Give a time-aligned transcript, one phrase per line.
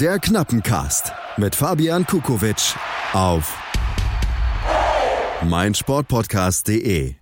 [0.00, 2.74] Der Knappencast mit Fabian Kukowitsch
[3.12, 3.54] auf
[5.44, 7.16] meinsportpodcast.de.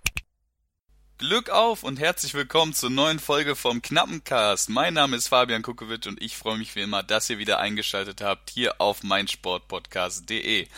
[1.18, 4.68] Glück auf und herzlich willkommen zur neuen Folge vom Knappencast.
[4.68, 8.20] Mein Name ist Fabian Kukowitsch und ich freue mich wie immer, dass ihr wieder eingeschaltet
[8.20, 10.68] habt hier auf meinsportpodcast.de.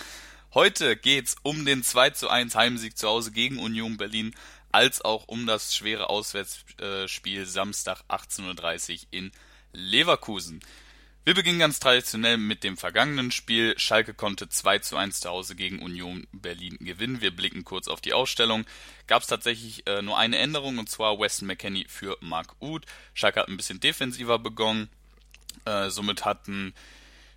[0.54, 4.34] Heute geht's um den 2 zu 1 Heimsieg zu Hause gegen Union Berlin,
[4.72, 9.32] als auch um das schwere Auswärtsspiel Samstag 18.30 Uhr in
[9.74, 10.62] Leverkusen.
[11.30, 13.78] Wir beginnen ganz traditionell mit dem vergangenen Spiel.
[13.78, 17.20] Schalke konnte 2 zu 1 zu Hause gegen Union Berlin gewinnen.
[17.20, 18.64] Wir blicken kurz auf die Ausstellung.
[19.06, 22.84] Gab es tatsächlich äh, nur eine Änderung und zwar Weston McKenney für Mark Uth.
[23.14, 24.88] Schalke hat ein bisschen defensiver begonnen.
[25.66, 26.74] Äh, somit hatten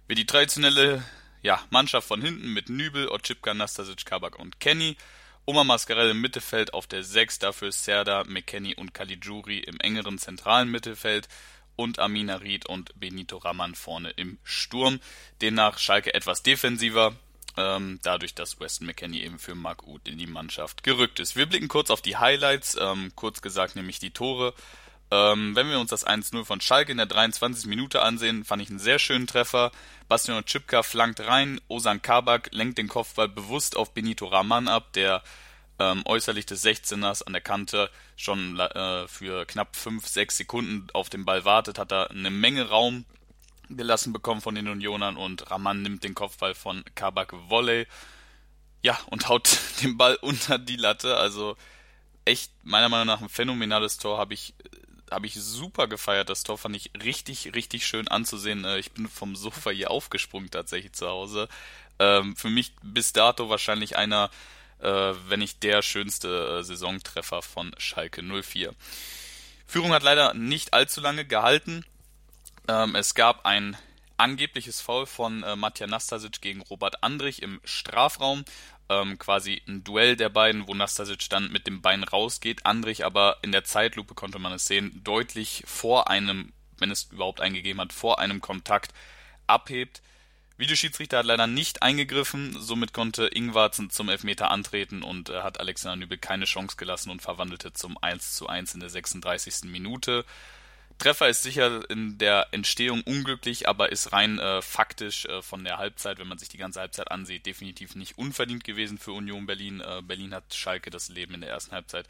[0.08, 1.04] wir die traditionelle
[1.44, 4.98] ja, Mannschaft von hinten mit Nübel, Otschipka, Nastasic, Kabak und Kenny.
[5.46, 10.72] Oma Mascarell im Mittelfeld auf der 6, dafür Serda, McKenny und Caligiuri im engeren zentralen
[10.72, 11.28] Mittelfeld
[11.76, 15.00] und Amina Ried und Benito Raman vorne im Sturm.
[15.41, 17.16] Demnach Schalke etwas defensiver,
[17.58, 21.36] ähm, dadurch, dass Weston McKenney eben für Mark Uth in die Mannschaft gerückt ist.
[21.36, 24.53] Wir blicken kurz auf die Highlights, ähm, kurz gesagt nämlich die Tore.
[25.11, 27.67] Ähm, wenn wir uns das 1-0 von Schalke in der 23.
[27.67, 29.72] Minute ansehen, fand ich einen sehr schönen Treffer.
[30.08, 35.23] Bastian Chipka flankt rein, Osan Kabak lenkt den Kopfball bewusst auf Benito Raman ab, der
[35.80, 41.10] ähm, äußerlich des 16ers an der Kante schon äh, für knapp 5, 6 Sekunden auf
[41.10, 43.06] den Ball wartet, hat er eine Menge Raum
[43.70, 47.88] gelassen bekommen von den Unionern und Raman nimmt den Kopfball von Kabak Volley.
[48.82, 51.18] Ja, und haut den Ball unter die Latte.
[51.18, 51.56] Also
[52.26, 54.18] echt, meiner Meinung nach, ein phänomenales Tor.
[54.18, 54.54] Habe ich,
[55.10, 56.30] hab ich super gefeiert.
[56.30, 58.66] Das Tor fand ich richtig, richtig schön anzusehen.
[58.66, 61.48] Äh, ich bin vom Sofa hier aufgesprungen tatsächlich zu Hause.
[62.00, 64.30] Ähm, für mich bis dato wahrscheinlich einer
[64.84, 68.73] äh, wenn nicht der schönste äh, Saisontreffer von Schalke 04.
[69.66, 71.86] Führung hat leider nicht allzu lange gehalten.
[72.67, 73.78] Ähm, es gab ein
[74.17, 78.44] angebliches Foul von äh, Matja Nastasic gegen Robert Andrich im Strafraum.
[78.89, 82.65] Ähm, quasi ein Duell der beiden, wo Nastasic dann mit dem Bein rausgeht.
[82.65, 87.39] Andrich aber in der Zeitlupe konnte man es sehen, deutlich vor einem, wenn es überhaupt
[87.39, 88.94] eingegeben hat, vor einem Kontakt
[89.48, 90.02] abhebt.
[90.58, 95.95] Videoschiedsrichter hat leider nicht eingegriffen, somit konnte Ingwarzen zum Elfmeter antreten und äh, hat Alexander
[95.95, 99.64] Nübel keine Chance gelassen und verwandelte zum 1 zu 1 in der 36.
[99.64, 100.25] Minute.
[100.99, 105.80] Treffer ist sicher in der Entstehung unglücklich, aber ist rein äh, faktisch äh, von der
[105.80, 109.81] Halbzeit, wenn man sich die ganze Halbzeit ansieht, definitiv nicht unverdient gewesen für Union Berlin.
[109.81, 112.08] Äh, Berlin hat Schalke das Leben in der ersten Halbzeit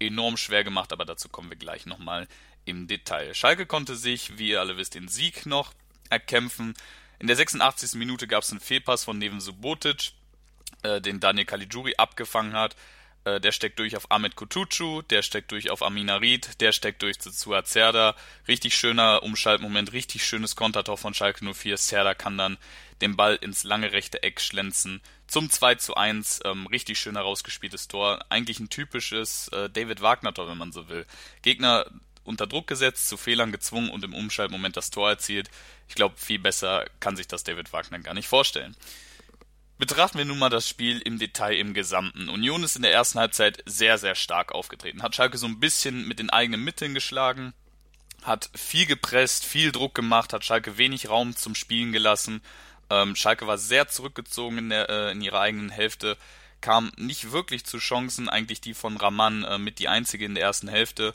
[0.00, 2.26] enorm schwer gemacht, aber dazu kommen wir gleich nochmal
[2.64, 3.34] im Detail.
[3.34, 5.72] Schalke konnte sich, wie ihr alle wisst, den Sieg noch
[6.10, 6.74] erkämpfen.
[7.24, 7.94] In der 86.
[7.94, 10.12] Minute gab es einen Fehlpass von Neven Subotic,
[10.82, 12.76] äh, den Daniel Caligiuri abgefangen hat.
[13.24, 17.00] Äh, der steckt durch auf Ahmed Kutucu, der steckt durch auf Amina Ried, der steckt
[17.00, 18.14] durch zu Zua Zerda.
[18.46, 21.78] Richtig schöner Umschaltmoment, richtig schönes Kontertor von Schalke 04.
[21.78, 22.58] Zerda kann dann
[23.00, 25.00] den Ball ins lange rechte Eck schlänzen.
[25.26, 28.22] Zum 2 zu 1, ähm, richtig schön herausgespieltes Tor.
[28.28, 31.06] Eigentlich ein typisches äh, David Wagner-Tor, wenn man so will.
[31.40, 31.86] Gegner
[32.24, 35.50] unter Druck gesetzt, zu Fehlern gezwungen und im Umschaltmoment das Tor erzielt.
[35.88, 38.76] Ich glaube, viel besser kann sich das David Wagner gar nicht vorstellen.
[39.76, 42.28] Betrachten wir nun mal das Spiel im Detail im Gesamten.
[42.28, 45.02] Union ist in der ersten Halbzeit sehr, sehr stark aufgetreten.
[45.02, 47.52] Hat Schalke so ein bisschen mit den eigenen Mitteln geschlagen,
[48.22, 52.40] hat viel gepresst, viel Druck gemacht, hat Schalke wenig Raum zum Spielen gelassen.
[52.88, 56.16] Ähm, Schalke war sehr zurückgezogen in, der, äh, in ihrer eigenen Hälfte,
[56.60, 60.44] kam nicht wirklich zu Chancen, eigentlich die von Raman äh, mit die einzige in der
[60.44, 61.14] ersten Hälfte.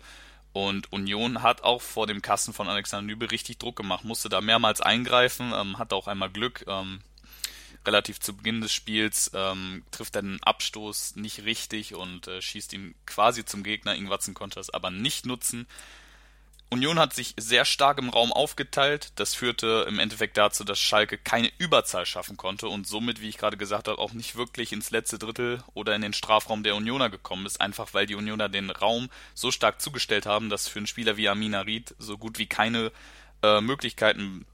[0.51, 4.41] Und Union hat auch vor dem Kasten von Alexander Nübel richtig Druck gemacht, musste da
[4.41, 6.65] mehrmals eingreifen, ähm, hatte auch einmal Glück.
[6.67, 7.01] Ähm,
[7.85, 12.73] relativ zu Beginn des Spiels ähm, trifft er den Abstoß nicht richtig und äh, schießt
[12.73, 13.95] ihn quasi zum Gegner.
[13.95, 15.67] Ingwatzen konnte das aber nicht nutzen.
[16.71, 19.11] Union hat sich sehr stark im Raum aufgeteilt.
[19.15, 23.37] Das führte im Endeffekt dazu, dass Schalke keine Überzahl schaffen konnte und somit, wie ich
[23.37, 27.09] gerade gesagt habe, auch nicht wirklich ins letzte Drittel oder in den Strafraum der Unioner
[27.09, 30.87] gekommen ist, einfach weil die Unioner den Raum so stark zugestellt haben, dass für einen
[30.87, 32.91] Spieler wie Amina Ried so gut wie keine
[33.41, 34.45] äh, Möglichkeiten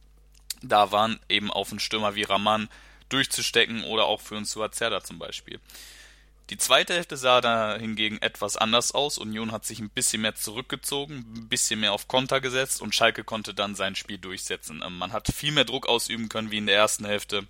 [0.62, 2.70] da waren, eben auf einen Stürmer wie Raman
[3.10, 5.60] durchzustecken oder auch für einen Suazerda zum Beispiel.
[6.52, 9.18] Die zweite Hälfte sah da hingegen etwas anders aus.
[9.18, 13.24] Union hat sich ein bisschen mehr zurückgezogen, ein bisschen mehr auf Konter gesetzt und Schalke
[13.24, 14.84] konnte dann sein Spiel durchsetzen.
[14.86, 17.48] Ähm, man hat viel mehr Druck ausüben können wie in der ersten Hälfte,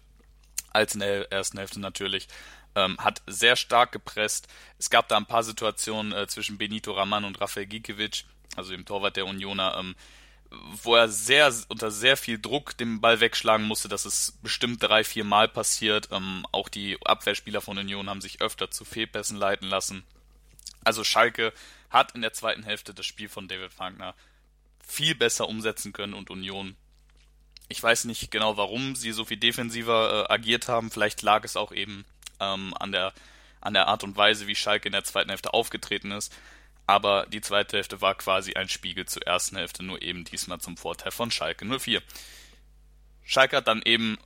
[0.72, 2.30] als in der ersten Hälfte natürlich.
[2.74, 4.48] Ähm, hat sehr stark gepresst.
[4.80, 8.24] Es gab da ein paar Situationen äh, zwischen Benito Raman und Rafael Gikiewicz,
[8.56, 9.96] also dem Torwart der Unioner, ähm,
[10.84, 15.04] wo er sehr unter sehr viel Druck den Ball wegschlagen musste, dass es bestimmt drei,
[15.04, 16.10] vier Mal passiert.
[16.12, 20.04] Ähm, auch die Abwehrspieler von Union haben sich öfter zu Fehlpässen leiten lassen.
[20.84, 21.54] Also Schalke
[21.90, 24.16] hat in der zweiten Hälfte das Spiel von David Wagner
[24.86, 26.76] viel besser umsetzen können und Union
[27.68, 30.92] Ich weiß nicht genau, warum sie so viel defensiver äh, agiert haben.
[30.92, 32.06] Vielleicht lag es auch eben
[32.40, 33.14] ähm, an, der,
[33.62, 36.32] an der Art und Weise, wie Schalke in der zweiten Hälfte aufgetreten ist.
[36.88, 40.78] Aber die zweite Hälfte war quasi ein Spiegel zur ersten Hälfte, nur eben diesmal zum
[40.78, 42.02] Vorteil von Schalke 04.
[43.24, 44.18] Schalke hat dann eben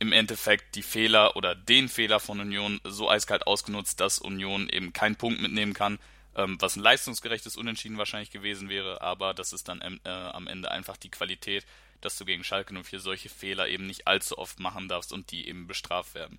[0.00, 4.92] im Endeffekt die Fehler oder den Fehler von Union so eiskalt ausgenutzt, dass Union eben
[4.92, 5.98] keinen Punkt mitnehmen kann,
[6.34, 10.70] ähm, was ein leistungsgerechtes Unentschieden wahrscheinlich gewesen wäre, aber das ist dann äh, am Ende
[10.70, 11.66] einfach die Qualität,
[12.00, 15.46] dass du gegen Schalke 04 solche Fehler eben nicht allzu oft machen darfst und die
[15.46, 16.38] eben bestraft werden.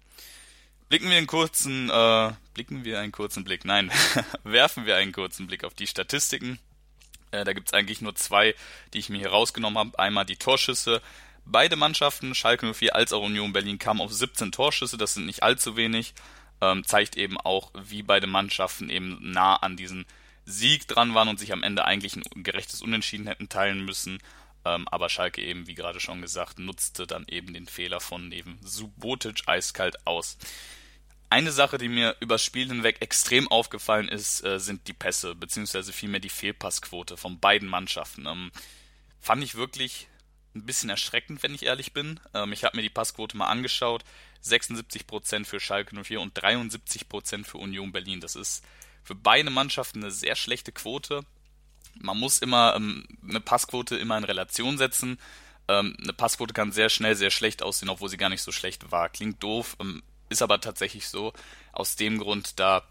[0.92, 3.90] Blicken wir einen kurzen, äh, blicken wir einen kurzen Blick, nein,
[4.44, 6.60] werfen wir einen kurzen Blick auf die Statistiken.
[7.32, 8.56] Äh, da gibt's eigentlich nur zwei,
[8.94, 9.98] die ich mir hier rausgenommen habe.
[9.98, 11.02] Einmal die Torschüsse.
[11.46, 15.44] Beide Mannschaften, Schalke 04 als auch Union Berlin, kamen auf 17 Torschüsse, das sind nicht
[15.44, 16.14] allzu wenig.
[16.60, 20.06] Ähm, zeigt eben auch, wie beide Mannschaften eben nah an diesen
[20.44, 24.22] Sieg dran waren und sich am Ende eigentlich ein gerechtes Unentschieden hätten teilen müssen.
[24.66, 28.60] Ähm, aber Schalke eben, wie gerade schon gesagt, nutzte dann eben den Fehler von neben
[28.62, 30.38] Subotic eiskalt aus.
[31.32, 35.94] Eine Sache, die mir übers Spiel hinweg extrem aufgefallen ist, äh, sind die Pässe, beziehungsweise
[35.94, 38.26] vielmehr die Fehlpassquote von beiden Mannschaften.
[38.26, 38.52] Ähm,
[39.18, 40.10] fand ich wirklich
[40.56, 42.20] ein bisschen erschreckend, wenn ich ehrlich bin.
[42.34, 44.04] Ähm, ich habe mir die Passquote mal angeschaut.
[44.44, 48.20] 76% für Schalke 04 und 73% für Union Berlin.
[48.20, 48.62] Das ist
[49.02, 51.22] für beide Mannschaften eine sehr schlechte Quote.
[51.98, 55.18] Man muss immer ähm, eine Passquote immer in Relation setzen.
[55.70, 58.92] Ähm, eine Passquote kann sehr schnell sehr schlecht aussehen, obwohl sie gar nicht so schlecht
[58.92, 59.08] war.
[59.08, 61.34] Klingt doof, ähm, ist aber tatsächlich so.
[61.72, 62.84] Aus dem Grund, da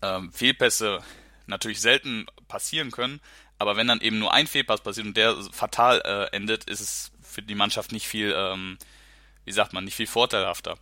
[0.00, 1.00] ähm, Fehlpässe
[1.46, 3.20] natürlich selten passieren können,
[3.58, 7.12] aber wenn dann eben nur ein Fehlpass passiert und der fatal äh, endet, ist es
[7.22, 8.78] für die Mannschaft nicht viel, ähm,
[9.44, 10.78] wie sagt man, nicht viel vorteilhafter.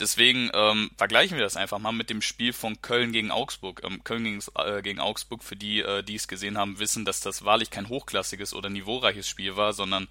[0.00, 3.82] Deswegen ähm, vergleichen wir das einfach mal mit dem Spiel von Köln gegen Augsburg.
[3.84, 7.20] Ähm, Köln gegen, äh, gegen Augsburg, für die, äh, die es gesehen haben, wissen, dass
[7.20, 10.08] das wahrlich kein hochklassiges oder niveaureiches Spiel war, sondern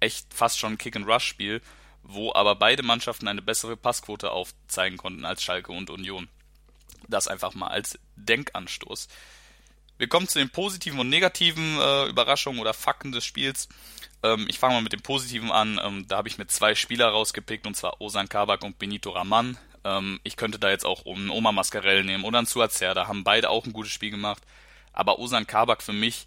[0.00, 1.62] echt fast schon ein Kick-and-Rush-Spiel
[2.02, 6.28] wo aber beide Mannschaften eine bessere Passquote aufzeigen konnten als Schalke und Union.
[7.08, 9.08] Das einfach mal als Denkanstoß.
[9.98, 13.68] Wir kommen zu den positiven und negativen äh, Überraschungen oder Fakten des Spiels.
[14.22, 15.80] Ähm, ich fange mal mit dem Positiven an.
[15.82, 19.58] Ähm, da habe ich mir zwei Spieler rausgepickt, und zwar Osan Kabak und Benito Raman.
[19.84, 22.94] Ähm, ich könnte da jetzt auch einen Oma Mascarell nehmen oder einen Suazer.
[22.94, 24.42] Da haben beide auch ein gutes Spiel gemacht.
[24.92, 26.26] Aber Osan Kabak für mich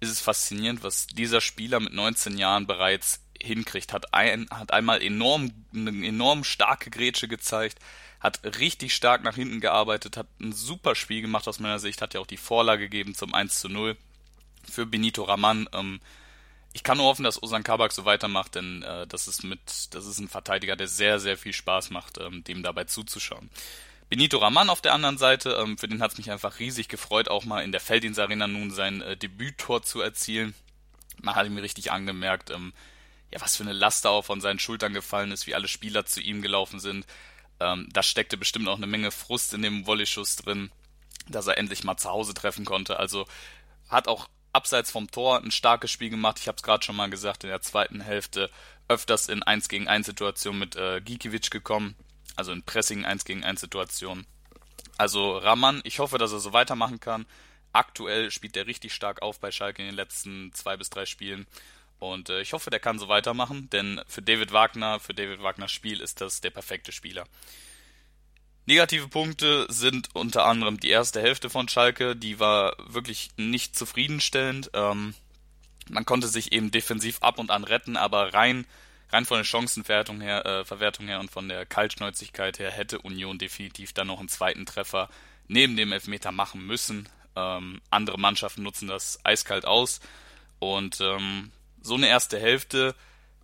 [0.00, 3.92] ist es faszinierend, was dieser Spieler mit 19 Jahren bereits hinkriegt.
[3.92, 7.78] Hat, ein, hat einmal enorm, eine enorm starke Grätsche gezeigt,
[8.20, 12.14] hat richtig stark nach hinten gearbeitet, hat ein super Spiel gemacht aus meiner Sicht, hat
[12.14, 13.96] ja auch die Vorlage gegeben zum 1 zu 0
[14.70, 15.68] für Benito Raman.
[15.72, 16.00] Ähm,
[16.72, 19.60] ich kann nur hoffen, dass Osan Kabak so weitermacht, denn äh, das ist mit,
[19.94, 23.48] das ist ein Verteidiger, der sehr, sehr viel Spaß macht, ähm, dem dabei zuzuschauen.
[24.08, 27.28] Benito Raman auf der anderen Seite, ähm, für den hat es mich einfach riesig gefreut,
[27.28, 30.54] auch mal in der Feldins Arena nun sein äh, Debüttor zu erzielen.
[31.20, 32.72] Man hat ihm richtig angemerkt, ähm,
[33.32, 36.06] ja, was für eine Last da auch von seinen Schultern gefallen ist, wie alle Spieler
[36.06, 37.06] zu ihm gelaufen sind.
[37.60, 40.70] Ähm, da steckte bestimmt auch eine Menge Frust in dem Volley-Schuss drin,
[41.28, 42.98] dass er endlich mal zu Hause treffen konnte.
[42.98, 43.26] Also
[43.88, 46.38] hat auch abseits vom Tor ein starkes Spiel gemacht.
[46.40, 48.50] Ich habe es gerade schon mal gesagt, in der zweiten Hälfte
[48.88, 51.96] öfters in 1 gegen 1 Situationen mit äh, Gikiewicz gekommen,
[52.36, 54.26] also in Pressing 1 gegen 1 Situationen.
[54.96, 57.26] Also Raman, ich hoffe, dass er so weitermachen kann.
[57.72, 61.46] Aktuell spielt er richtig stark auf bei Schalke in den letzten zwei bis drei Spielen.
[61.98, 65.72] Und äh, ich hoffe, der kann so weitermachen, denn für David Wagner, für David Wagners
[65.72, 67.26] Spiel ist das der perfekte Spieler.
[68.66, 74.70] Negative Punkte sind unter anderem die erste Hälfte von Schalke, die war wirklich nicht zufriedenstellend.
[74.74, 75.14] Ähm,
[75.88, 78.66] man konnte sich eben defensiv ab und an retten, aber rein,
[79.10, 83.38] rein von der Chancenverwertung her, äh, Verwertung her und von der Kaltschnäuzigkeit her hätte Union
[83.38, 85.08] definitiv dann noch einen zweiten Treffer
[85.46, 87.08] neben dem Elfmeter machen müssen.
[87.36, 90.00] Ähm, andere Mannschaften nutzen das eiskalt aus
[90.58, 91.52] und ähm,
[91.86, 92.94] so eine erste Hälfte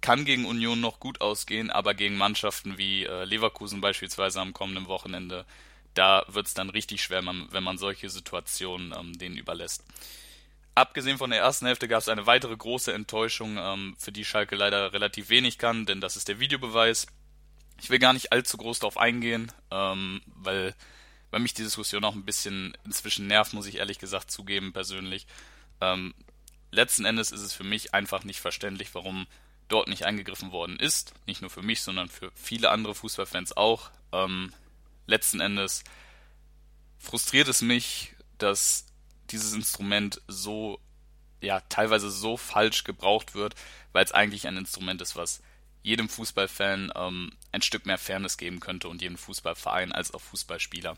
[0.02, 4.88] kann gegen Union noch gut ausgehen, aber gegen Mannschaften wie äh, Leverkusen beispielsweise am kommenden
[4.88, 5.46] Wochenende,
[5.94, 9.84] da wird es dann richtig schwer, wenn man solche Situationen ähm, denen überlässt.
[10.74, 14.56] Abgesehen von der ersten Hälfte gab es eine weitere große Enttäuschung, ähm, für die Schalke
[14.56, 17.06] leider relativ wenig kann, denn das ist der Videobeweis.
[17.80, 20.74] Ich will gar nicht allzu groß darauf eingehen, ähm, weil,
[21.30, 25.26] weil mich die Diskussion auch ein bisschen inzwischen nervt, muss ich ehrlich gesagt zugeben, persönlich.
[25.80, 26.14] Ähm,
[26.72, 29.28] letzten Endes ist es für mich einfach nicht verständlich, warum
[29.68, 31.14] dort nicht eingegriffen worden ist.
[31.26, 33.90] Nicht nur für mich, sondern für viele andere Fußballfans auch.
[34.12, 34.52] Ähm,
[35.06, 35.84] letzten Endes
[36.98, 38.86] frustriert es mich, dass
[39.30, 40.80] dieses Instrument so,
[41.40, 43.54] ja, teilweise so falsch gebraucht wird,
[43.92, 45.42] weil es eigentlich ein Instrument ist, was
[45.82, 50.96] jedem Fußballfan ähm, ein Stück mehr Fairness geben könnte und jedem Fußballverein als auch Fußballspieler.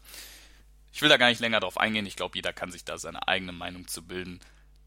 [0.93, 2.07] Ich will da gar nicht länger drauf eingehen.
[2.07, 4.41] Ich glaube, jeder kann sich da seine eigene Meinung zu bilden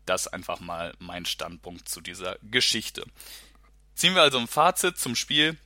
[0.10, 3.06] das einfach mal mein Standpunkt zu dieser Geschichte.
[3.96, 5.58] Ziehen wir also ein Fazit zum Spiel.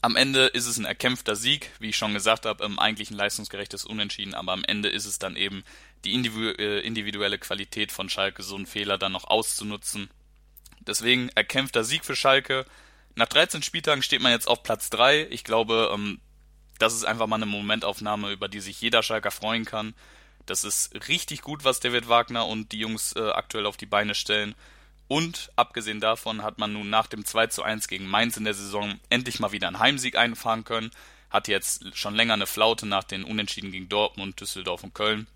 [0.00, 3.16] Am Ende ist es ein erkämpfter Sieg, wie ich schon gesagt habe, ähm, eigentlich ein
[3.16, 5.62] leistungsgerechtes Unentschieden, aber am Ende ist es dann eben
[6.04, 10.10] die äh, individuelle Qualität von Schalke, so einen Fehler dann noch auszunutzen.
[10.80, 12.66] Deswegen erkämpfter Sieg für Schalke.
[13.14, 15.28] Nach 13 Spieltagen steht man jetzt auf Platz 3.
[15.30, 16.20] Ich glaube, ähm,
[16.78, 19.94] das ist einfach mal eine Momentaufnahme, über die sich jeder Schalker freuen kann.
[20.46, 24.14] Das ist richtig gut, was David Wagner und die Jungs äh, aktuell auf die Beine
[24.14, 24.54] stellen.
[25.08, 28.54] Und abgesehen davon hat man nun nach dem 2 zu 1 gegen Mainz in der
[28.54, 30.90] Saison endlich mal wieder einen Heimsieg einfahren können.
[31.30, 35.26] Hat jetzt schon länger eine Flaute nach den Unentschieden gegen Dortmund, Düsseldorf und Köln.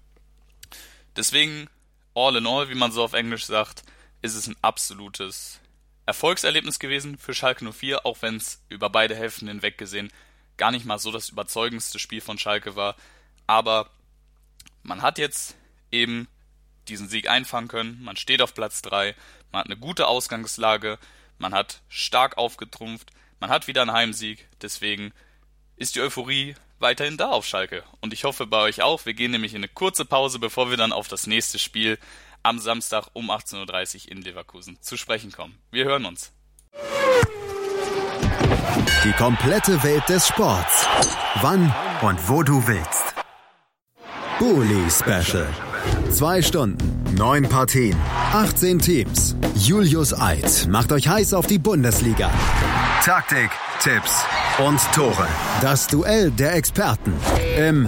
[1.15, 1.69] Deswegen,
[2.15, 3.83] all in all, wie man so auf Englisch sagt,
[4.23, 5.61] ist es ein absolutes
[6.05, 10.11] Erfolgserlebnis gewesen für Schalke 04, auch wenn es über beide Hälften hinweg gesehen
[10.57, 12.97] gar nicht mal so das überzeugendste Spiel von Schalke war.
[13.47, 13.91] Aber
[14.87, 15.57] man hat jetzt
[15.91, 16.29] eben
[16.89, 18.03] diesen Sieg einfangen können.
[18.03, 19.15] Man steht auf Platz 3,
[19.53, 20.99] man hat eine gute Ausgangslage,
[21.39, 24.49] man hat stark aufgetrumpft, man hat wieder einen Heimsieg.
[24.63, 25.13] Deswegen
[25.77, 27.83] ist die Euphorie weiterhin da auf Schalke.
[28.01, 29.05] Und ich hoffe bei euch auch.
[29.05, 31.99] Wir gehen nämlich in eine kurze Pause, bevor wir dann auf das nächste Spiel
[32.43, 35.59] am Samstag um 18.30 Uhr in Leverkusen zu sprechen kommen.
[35.71, 36.33] Wir hören uns.
[39.05, 40.87] Die komplette Welt des Sports.
[41.41, 43.16] Wann und wo du willst.
[44.39, 45.47] Bully Special.
[46.11, 47.97] Zwei Stunden, neun Partien,
[48.35, 49.35] 18 Teams.
[49.55, 52.31] Julius Eid macht euch heiß auf die Bundesliga.
[53.03, 53.51] Taktik,
[53.81, 54.27] Tipps
[54.59, 55.27] und Tore.
[55.63, 57.15] Das Duell der Experten
[57.57, 57.87] im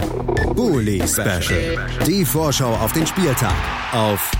[0.55, 1.87] Bully Special.
[2.07, 3.53] Die Vorschau auf den Spieltag
[3.91, 4.31] auf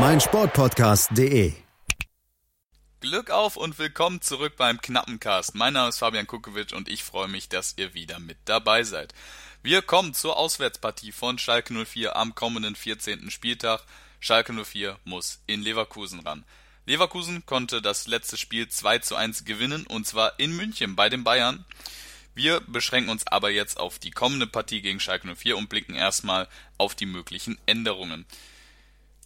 [0.00, 1.52] meinsportpodcast.de.
[3.02, 5.56] Glück auf und willkommen zurück beim Knappencast.
[5.56, 9.12] Mein Name ist Fabian Kukowitsch und ich freue mich, dass ihr wieder mit dabei seid.
[9.64, 13.30] Wir kommen zur Auswärtspartie von Schalke 04 am kommenden 14.
[13.30, 13.84] Spieltag.
[14.18, 16.44] Schalke 04 muss in Leverkusen ran.
[16.84, 21.22] Leverkusen konnte das letzte Spiel 2 zu 1 gewinnen und zwar in München bei den
[21.22, 21.64] Bayern.
[22.34, 26.48] Wir beschränken uns aber jetzt auf die kommende Partie gegen Schalke 04 und blicken erstmal
[26.76, 28.26] auf die möglichen Änderungen.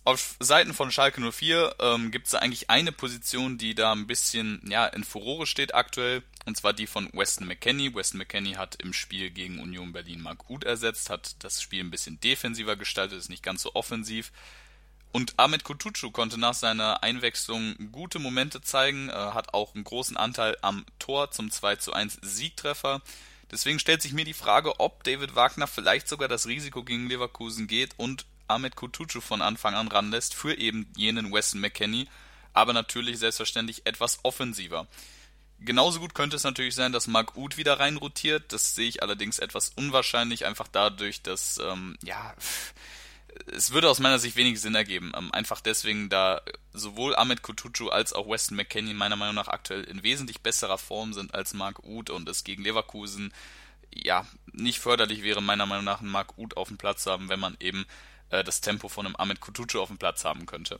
[0.06, 4.62] Auf Seiten von Schalke 04 ähm, gibt es eigentlich eine Position, die da ein bisschen
[4.70, 7.92] ja, in Furore steht aktuell, und zwar die von Weston McKenney.
[7.92, 11.90] Weston McKenney hat im Spiel gegen Union Berlin Mark Uth ersetzt, hat das Spiel ein
[11.90, 14.30] bisschen defensiver gestaltet, ist nicht ganz so offensiv.
[15.10, 20.16] Und Ahmed Kutucu konnte nach seiner Einwechslung gute Momente zeigen, äh, hat auch einen großen
[20.16, 23.02] Anteil am Tor zum 2 zu 1 Siegtreffer.
[23.50, 27.66] Deswegen stellt sich mir die Frage, ob David Wagner vielleicht sogar das Risiko gegen Leverkusen
[27.66, 32.08] geht und Ahmed Kutucu von Anfang an ranlässt für eben jenen Weston McKenney,
[32.52, 34.86] aber natürlich selbstverständlich etwas offensiver.
[35.58, 38.52] Genauso gut könnte es natürlich sein, dass Mark Uth wieder reinrotiert.
[38.52, 42.34] Das sehe ich allerdings etwas unwahrscheinlich, einfach dadurch, dass, ähm, ja,
[43.46, 45.12] es würde aus meiner Sicht wenig Sinn ergeben.
[45.16, 49.84] Ähm, einfach deswegen, da sowohl Ahmed Kutucu als auch Weston McKenney meiner Meinung nach aktuell
[49.84, 53.32] in wesentlich besserer Form sind als Mark Uth und es gegen Leverkusen
[53.94, 57.28] ja nicht förderlich wäre, meiner Meinung nach einen Mark Uth auf dem Platz zu haben,
[57.28, 57.86] wenn man eben
[58.30, 60.78] äh, das Tempo von einem Ahmed Kutucu auf dem Platz haben könnte.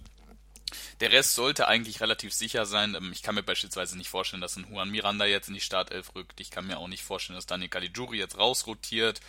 [1.01, 2.95] Der Rest sollte eigentlich relativ sicher sein.
[2.95, 6.15] Ähm, ich kann mir beispielsweise nicht vorstellen, dass ein Juan Miranda jetzt in die Startelf
[6.15, 6.41] rückt.
[6.41, 9.21] Ich kann mir auch nicht vorstellen, dass Daniel Caligiuri jetzt rausrotiert.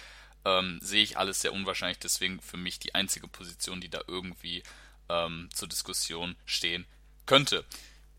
[0.45, 1.99] Ähm, sehe ich alles sehr unwahrscheinlich.
[1.99, 4.63] Deswegen für mich die einzige Position, die da irgendwie
[5.09, 6.85] ähm, zur Diskussion stehen
[7.25, 7.65] könnte.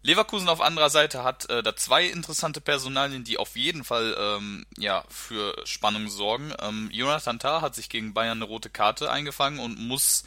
[0.02, 4.64] Leverkusen auf anderer Seite hat äh, da zwei interessante Personalien, die auf jeden Fall ähm,
[4.76, 6.52] ja für Spannung sorgen.
[6.60, 10.24] Ähm, Jonathan Tah hat sich gegen Bayern eine rote Karte eingefangen und muss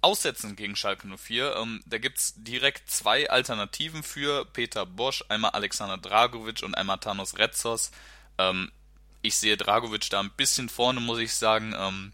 [0.00, 1.56] aussetzen gegen Schalke 04.
[1.56, 7.38] Ähm, da gibt's direkt zwei Alternativen für Peter Bosch, einmal Alexander Dragovic und einmal Thanos
[7.38, 7.90] Retzos.
[8.36, 8.70] Ähm,
[9.22, 11.74] ich sehe Dragovic da ein bisschen vorne, muss ich sagen.
[11.76, 12.12] Ähm,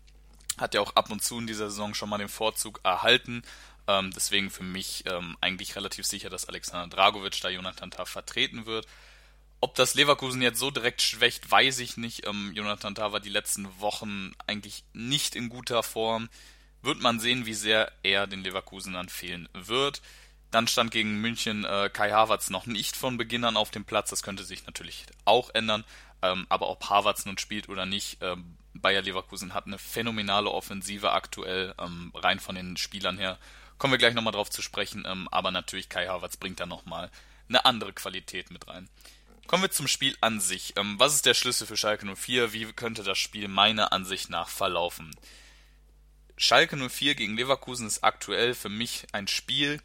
[0.59, 3.43] hat ja auch ab und zu in dieser Saison schon mal den Vorzug erhalten.
[3.87, 8.67] Ähm, deswegen für mich ähm, eigentlich relativ sicher, dass Alexander Dragovic da Jonathan Tah vertreten
[8.67, 8.87] wird.
[9.61, 12.27] Ob das Leverkusen jetzt so direkt schwächt, weiß ich nicht.
[12.27, 16.29] Ähm, Jonathan Tah war die letzten Wochen eigentlich nicht in guter Form.
[16.83, 20.03] Wird man sehen, wie sehr er den Leverkusenern fehlen wird.
[20.51, 24.11] Dann stand gegen München äh, Kai Havertz noch nicht von Beginn an auf dem Platz.
[24.11, 25.85] Das könnte sich natürlich auch ändern.
[26.23, 31.13] Ähm, aber ob Havertz nun spielt oder nicht, ähm, Bayer Leverkusen hat eine phänomenale Offensive
[31.13, 33.39] aktuell, ähm, rein von den Spielern her.
[33.79, 37.11] Kommen wir gleich nochmal drauf zu sprechen, ähm, aber natürlich Kai Havertz bringt da nochmal
[37.49, 38.89] eine andere Qualität mit rein.
[39.47, 40.75] Kommen wir zum Spiel an sich.
[40.77, 42.53] Ähm, was ist der Schlüssel für Schalke 04?
[42.53, 45.15] Wie könnte das Spiel meiner Ansicht nach verlaufen?
[46.37, 49.81] Schalke 04 gegen Leverkusen ist aktuell für mich ein Spiel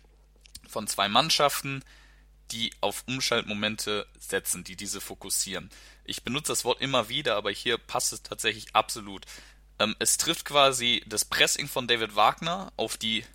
[0.67, 1.83] von zwei Mannschaften,
[2.51, 5.69] die auf Umschaltmomente setzen, die diese fokussieren.
[6.05, 9.25] Ich benutze das Wort immer wieder, aber hier passt es tatsächlich absolut.
[9.77, 13.25] Ähm, es trifft quasi das Pressing von David Wagner auf die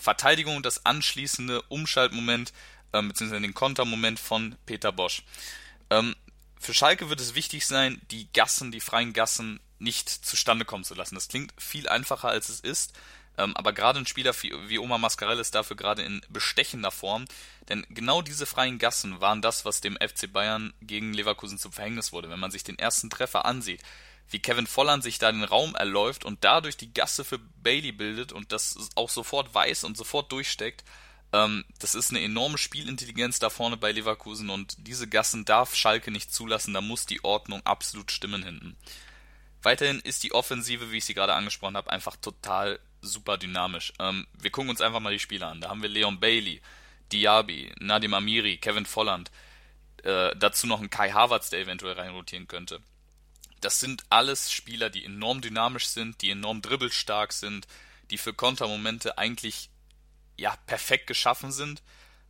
[0.00, 2.52] Verteidigung, das anschließende Umschaltmoment
[2.92, 5.22] ähm, beziehungsweise den Kontermoment von Peter Bosch.
[5.90, 6.16] Ähm,
[6.58, 10.94] für Schalke wird es wichtig sein, die Gassen, die freien Gassen nicht zustande kommen zu
[10.94, 11.14] lassen.
[11.14, 12.92] Das klingt viel einfacher, als es ist.
[13.38, 17.24] Ähm, aber gerade ein Spieler wie, Omar Mascarell ist dafür gerade in bestechender Form.
[17.68, 22.12] Denn genau diese freien Gassen waren das, was dem FC Bayern gegen Leverkusen zum Verhängnis
[22.12, 22.28] wurde.
[22.28, 23.82] Wenn man sich den ersten Treffer ansieht,
[24.30, 28.32] wie Kevin Volland sich da den Raum erläuft und dadurch die Gasse für Bailey bildet
[28.32, 30.84] und das auch sofort weiß und sofort durchsteckt,
[31.32, 36.10] ähm, das ist eine enorme Spielintelligenz da vorne bei Leverkusen und diese Gassen darf Schalke
[36.10, 38.76] nicht zulassen, da muss die Ordnung absolut stimmen hinten.
[39.62, 43.92] Weiterhin ist die Offensive, wie ich sie gerade angesprochen habe, einfach total super dynamisch.
[43.98, 45.60] Ähm, wir gucken uns einfach mal die Spieler an.
[45.60, 46.60] Da haben wir Leon Bailey,
[47.12, 49.30] Diaby, Nadim Amiri, Kevin Volland,
[50.02, 52.80] äh, dazu noch ein Kai Havertz, der eventuell reinrotieren könnte.
[53.60, 57.66] Das sind alles Spieler, die enorm dynamisch sind, die enorm dribbelstark sind,
[58.10, 59.70] die für Kontermomente eigentlich
[60.36, 61.82] ja perfekt geschaffen sind.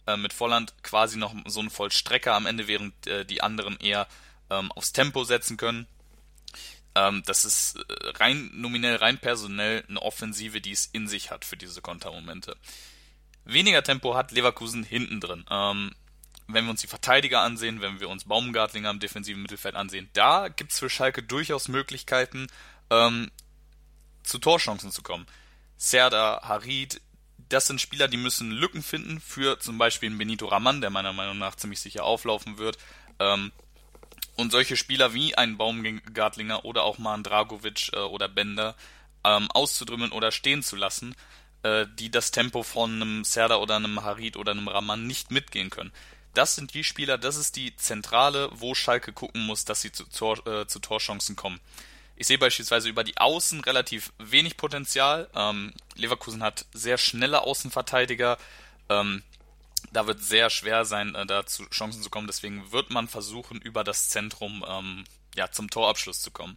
[0.07, 4.09] Äh, mit Volland quasi noch so ein Vollstrecker am Ende, während äh, die anderen eher
[4.51, 5.87] ähm, aufs Tempo setzen können.
[6.95, 7.83] Ähm, das ist äh,
[8.17, 12.57] rein nominell, rein personell eine Offensive, die es in sich hat für diese Kontermomente.
[13.45, 15.45] Weniger Tempo hat Leverkusen hinten drin.
[15.51, 15.95] Ähm,
[16.55, 20.49] wenn wir uns die Verteidiger ansehen, wenn wir uns Baumgartlinger im defensiven Mittelfeld ansehen, da
[20.49, 22.47] gibt es für Schalke durchaus Möglichkeiten,
[22.91, 23.31] ähm,
[24.23, 25.27] zu Torchancen zu kommen.
[25.77, 27.01] Serda, Harid,
[27.49, 31.13] das sind Spieler, die müssen Lücken finden für zum Beispiel einen Benito Raman, der meiner
[31.13, 32.79] Meinung nach ziemlich sicher auflaufen wird.
[33.19, 33.53] Ähm,
[34.37, 38.77] und solche Spieler wie ein Baumgartlinger oder auch mal ein Dragovic äh, oder Bender
[39.25, 41.15] ähm, auszudrümmeln oder stehen zu lassen,
[41.63, 45.71] äh, die das Tempo von einem Serda oder einem Harid oder einem Raman nicht mitgehen
[45.71, 45.93] können.
[46.35, 50.05] Das sind die Spieler, das ist die Zentrale, wo Schalke gucken muss, dass sie zu,
[50.05, 51.61] Tor, äh, zu Torchancen kommen.
[52.17, 55.29] Ich sehe beispielsweise über die Außen relativ wenig Potenzial.
[55.35, 58.37] Ähm, Leverkusen hat sehr schnelle Außenverteidiger.
[58.89, 59.23] Ähm,
[59.93, 62.27] da wird sehr schwer sein, äh, da zu Chancen zu kommen.
[62.27, 66.57] Deswegen wird man versuchen, über das Zentrum ähm, ja, zum Torabschluss zu kommen.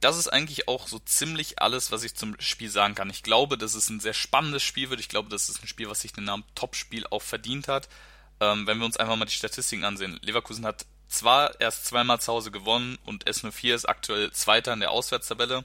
[0.00, 3.10] Das ist eigentlich auch so ziemlich alles, was ich zum Spiel sagen kann.
[3.10, 5.00] Ich glaube, dass es ein sehr spannendes Spiel wird.
[5.00, 7.88] Ich glaube, das ist ein Spiel, was sich den Namen Topspiel auch verdient hat.
[8.40, 10.18] Ähm, wenn wir uns einfach mal die Statistiken ansehen.
[10.22, 14.92] Leverkusen hat zwar erst zweimal zu Hause gewonnen und S04 ist aktuell Zweiter in der
[14.92, 15.64] Auswärtstabelle.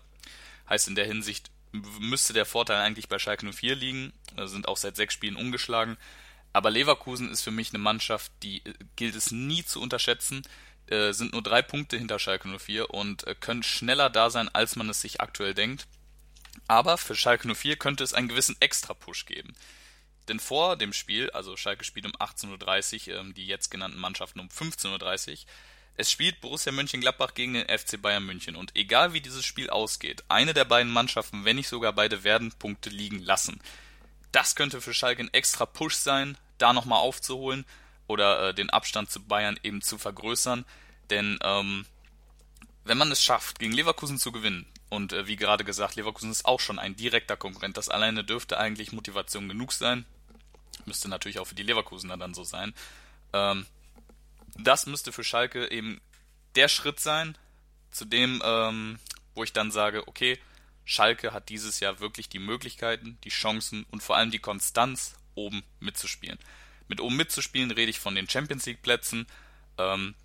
[0.67, 4.13] Heißt in der Hinsicht müsste der Vorteil eigentlich bei Schalke 04 liegen.
[4.46, 5.98] Sind auch seit sechs Spielen ungeschlagen.
[6.54, 10.43] Aber Leverkusen ist für mich eine Mannschaft, die äh, gilt es nie zu unterschätzen.
[10.88, 14.76] Äh, sind nur drei Punkte hinter Schalke 04 und äh, können schneller da sein, als
[14.76, 15.88] man es sich aktuell denkt.
[16.67, 19.54] Aber für Schalke 04 könnte es einen gewissen Extra-Push geben.
[20.28, 24.39] Denn vor dem Spiel, also Schalke spielt um 18.30 Uhr, ähm, die jetzt genannten Mannschaften
[24.39, 25.38] um 15.30 Uhr,
[25.96, 30.24] es spielt Borussia Mönchengladbach gegen den FC Bayern München und egal wie dieses Spiel ausgeht,
[30.28, 33.62] eine der beiden Mannschaften, wenn nicht sogar beide, werden Punkte liegen lassen.
[34.32, 37.65] Das könnte für Schalke ein extra Push sein, da nochmal aufzuholen
[38.08, 40.66] oder äh, den Abstand zu Bayern eben zu vergrößern.
[41.10, 41.86] Denn ähm,
[42.86, 46.46] wenn man es schafft, gegen Leverkusen zu gewinnen, und äh, wie gerade gesagt, Leverkusen ist
[46.46, 50.06] auch schon ein direkter Konkurrent, das alleine dürfte eigentlich Motivation genug sein.
[50.86, 52.74] Müsste natürlich auch für die Leverkusener dann so sein.
[53.32, 53.66] Ähm,
[54.56, 56.00] das müsste für Schalke eben
[56.56, 57.38] der Schritt sein,
[57.92, 59.00] zu dem, ähm,
[59.36, 60.39] wo ich dann sage, okay,
[60.86, 65.63] Schalke hat dieses Jahr wirklich die Möglichkeiten, die Chancen und vor allem die Konstanz, oben
[65.80, 66.38] mitzuspielen.
[66.88, 69.26] Mit oben mitzuspielen rede ich von den Champions League Plätzen.
[69.78, 70.15] Ähm,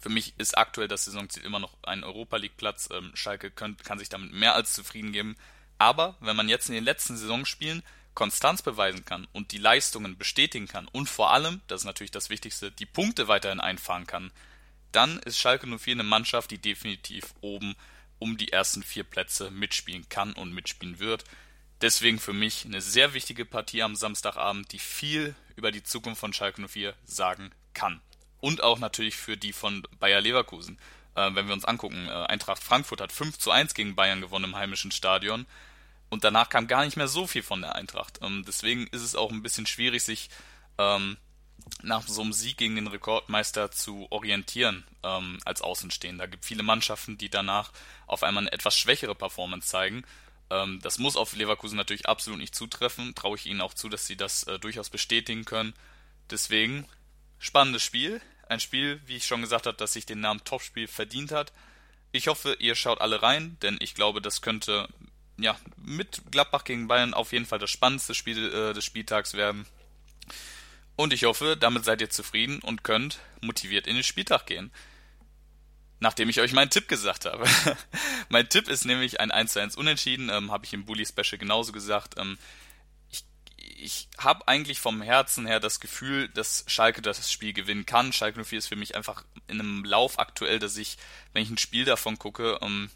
[0.00, 2.88] für mich ist aktuell das Saisonziel immer noch ein Europa League Platz.
[2.92, 5.36] Ähm, Schalke könnt, kann sich damit mehr als zufrieden geben.
[5.78, 7.82] Aber wenn man jetzt in den letzten Saisonspielen
[8.14, 12.30] Konstanz beweisen kann und die Leistungen bestätigen kann und vor allem, das ist natürlich das
[12.30, 14.30] Wichtigste, die Punkte weiterhin einfahren kann,
[14.92, 17.74] dann ist Schalke 04 eine Mannschaft, die definitiv oben
[18.20, 21.24] um die ersten vier Plätze mitspielen kann und mitspielen wird.
[21.80, 26.32] Deswegen für mich eine sehr wichtige Partie am Samstagabend, die viel über die Zukunft von
[26.32, 28.00] Schalke 04 sagen kann.
[28.40, 30.78] Und auch natürlich für die von Bayer Leverkusen.
[31.14, 34.46] Äh, wenn wir uns angucken, äh, Eintracht Frankfurt hat 5 zu 1 gegen Bayern gewonnen
[34.46, 35.46] im heimischen Stadion.
[36.10, 38.18] Und danach kam gar nicht mehr so viel von der Eintracht.
[38.22, 40.28] Ähm, deswegen ist es auch ein bisschen schwierig, sich
[40.78, 41.16] ähm,
[41.82, 46.24] nach so einem Sieg gegen den Rekordmeister zu orientieren ähm, als Außenstehender.
[46.24, 47.72] Da gibt viele Mannschaften, die danach
[48.06, 50.04] auf einmal eine etwas schwächere Performance zeigen.
[50.54, 53.14] Ähm, das muss auf Leverkusen natürlich absolut nicht zutreffen.
[53.14, 55.74] Traue ich ihnen auch zu, dass sie das äh, durchaus bestätigen können.
[56.30, 56.86] Deswegen
[57.38, 58.20] spannendes Spiel.
[58.48, 61.52] Ein Spiel, wie ich schon gesagt habe, das sich den Namen Topspiel verdient hat.
[62.12, 64.88] Ich hoffe, ihr schaut alle rein, denn ich glaube, das könnte
[65.38, 69.66] ja, mit Gladbach gegen Bayern auf jeden Fall das spannendste Spiel äh, des Spieltags werden.
[70.96, 74.70] Und ich hoffe, damit seid ihr zufrieden und könnt motiviert in den Spieltag gehen.
[76.04, 77.46] Nachdem ich euch meinen Tipp gesagt habe.
[78.28, 81.38] mein Tipp ist nämlich ein 1 zu 1 Unentschieden, ähm, habe ich im Bully Special
[81.38, 82.18] genauso gesagt.
[82.18, 82.36] Ähm,
[83.10, 83.24] ich,
[83.58, 88.12] ich habe eigentlich vom Herzen her das Gefühl, dass Schalke das Spiel gewinnen kann.
[88.12, 90.98] Schalke 04 ist für mich einfach in einem Lauf aktuell, dass ich,
[91.32, 92.90] wenn ich ein Spiel davon gucke, ähm,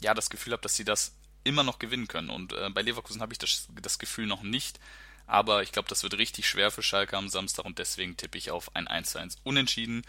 [0.00, 2.30] ja, das Gefühl habe, dass sie das immer noch gewinnen können.
[2.30, 4.78] Und äh, bei Leverkusen habe ich das, das Gefühl noch nicht.
[5.26, 8.52] Aber ich glaube, das wird richtig schwer für Schalke am Samstag und deswegen tippe ich
[8.52, 10.04] auf ein 1 1 Unentschieden.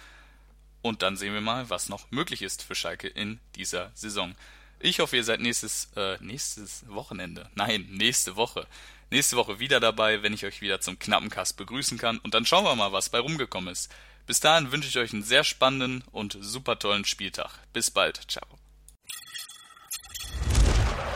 [0.83, 4.35] Und dann sehen wir mal, was noch möglich ist für Schalke in dieser Saison.
[4.79, 7.49] Ich hoffe, ihr seid nächstes, äh, nächstes Wochenende.
[7.55, 8.67] Nein, nächste Woche.
[9.09, 12.17] Nächste Woche wieder dabei, wenn ich euch wieder zum knappen Cast begrüßen kann.
[12.19, 13.89] Und dann schauen wir mal, was bei rumgekommen ist.
[14.25, 17.51] Bis dahin wünsche ich euch einen sehr spannenden und super tollen Spieltag.
[17.71, 18.19] Bis bald.
[18.29, 18.45] Ciao.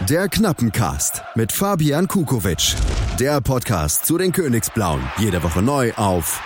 [0.07, 2.75] Der Knappencast mit Fabian Kukowitsch.
[3.19, 5.11] Der Podcast zu den Königsblauen.
[5.17, 6.41] Jede Woche neu auf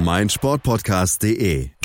[0.00, 1.77] meinsportpodcast.de.